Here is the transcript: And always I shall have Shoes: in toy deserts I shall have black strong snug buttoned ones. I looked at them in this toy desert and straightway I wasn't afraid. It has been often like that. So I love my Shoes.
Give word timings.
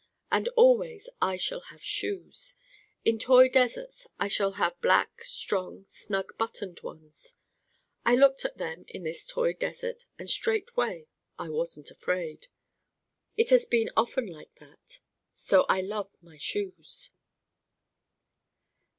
And 0.31 0.47
always 0.55 1.09
I 1.21 1.37
shall 1.37 1.59
have 1.69 1.83
Shoes: 1.83 2.55
in 3.05 3.19
toy 3.19 3.49
deserts 3.49 4.07
I 4.19 4.29
shall 4.29 4.53
have 4.53 4.81
black 4.81 5.23
strong 5.23 5.83
snug 5.83 6.35
buttoned 6.39 6.79
ones. 6.81 7.35
I 8.03 8.15
looked 8.15 8.43
at 8.43 8.57
them 8.57 8.83
in 8.87 9.03
this 9.03 9.27
toy 9.27 9.53
desert 9.53 10.07
and 10.17 10.27
straightway 10.27 11.05
I 11.37 11.49
wasn't 11.49 11.91
afraid. 11.91 12.47
It 13.37 13.51
has 13.51 13.67
been 13.67 13.91
often 13.95 14.25
like 14.25 14.55
that. 14.55 15.01
So 15.35 15.67
I 15.69 15.81
love 15.81 16.09
my 16.19 16.37
Shoes. 16.37 17.11